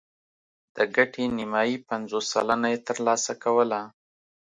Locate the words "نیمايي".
1.37-1.77